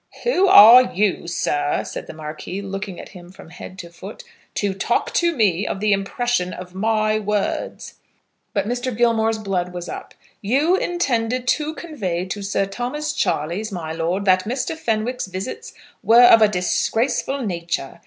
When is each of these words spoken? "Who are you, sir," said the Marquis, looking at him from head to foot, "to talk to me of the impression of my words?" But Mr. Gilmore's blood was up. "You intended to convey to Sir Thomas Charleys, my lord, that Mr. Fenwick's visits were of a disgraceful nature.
"Who 0.23 0.47
are 0.47 0.81
you, 0.91 1.27
sir," 1.27 1.83
said 1.83 2.07
the 2.07 2.13
Marquis, 2.15 2.59
looking 2.63 2.99
at 2.99 3.09
him 3.09 3.31
from 3.31 3.51
head 3.51 3.77
to 3.77 3.91
foot, 3.91 4.23
"to 4.55 4.73
talk 4.73 5.13
to 5.13 5.35
me 5.35 5.67
of 5.67 5.79
the 5.79 5.93
impression 5.93 6.53
of 6.53 6.73
my 6.73 7.19
words?" 7.19 7.99
But 8.51 8.67
Mr. 8.67 8.97
Gilmore's 8.97 9.37
blood 9.37 9.75
was 9.75 9.87
up. 9.87 10.15
"You 10.41 10.75
intended 10.75 11.47
to 11.49 11.75
convey 11.75 12.25
to 12.25 12.41
Sir 12.41 12.65
Thomas 12.65 13.13
Charleys, 13.13 13.71
my 13.71 13.91
lord, 13.91 14.25
that 14.25 14.45
Mr. 14.45 14.75
Fenwick's 14.75 15.27
visits 15.27 15.71
were 16.01 16.23
of 16.23 16.41
a 16.41 16.47
disgraceful 16.47 17.43
nature. 17.45 17.99